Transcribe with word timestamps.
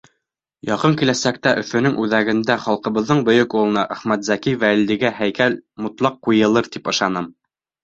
Яҡын 0.67 0.95
киләсәктә 1.01 1.51
Өфөнөң 1.63 1.99
үҙәгендә 2.05 2.55
халҡыбыҙҙың 2.63 3.21
бөйөк 3.29 3.55
улына— 3.61 3.85
Әхмәтзәки 3.97 4.55
Вәлидигә— 4.65 5.15
һәйкәл 5.21 5.61
мотлаҡ 5.87 6.21
ҡуйылыр, 6.31 6.75
тип 6.75 6.93
ышанам. 6.97 7.33